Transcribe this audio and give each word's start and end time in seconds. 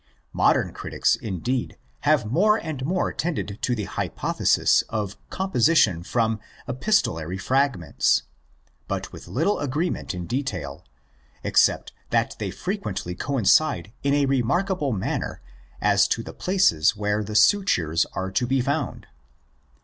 Modern 0.33 0.73
critics, 0.73 1.15
indeed, 1.15 1.77
have 1.99 2.25
more 2.25 2.57
and 2.57 2.83
more 2.87 3.13
tended 3.13 3.59
to 3.61 3.75
the 3.75 3.83
hypothesis 3.83 4.81
of 4.89 5.15
composition 5.29 6.01
from 6.01 6.39
(epistolary) 6.67 7.37
fragments; 7.37 8.23
but 8.87 9.11
with 9.13 9.27
little 9.27 9.59
agreement 9.59 10.15
in 10.15 10.25
detail, 10.25 10.83
except 11.43 11.93
that 12.09 12.35
they 12.39 12.49
frequently 12.49 13.13
coincide 13.13 13.93
in 14.01 14.15
a 14.15 14.25
remarkable 14.25 14.91
manner 14.91 15.39
as 15.79 16.07
to 16.07 16.23
the 16.23 16.33
places 16.33 16.95
where 16.95 17.23
the 17.23 17.35
sutures 17.35 18.07
are 18.13 18.31
to 18.31 18.47
be 18.47 18.59
found. 18.59 19.05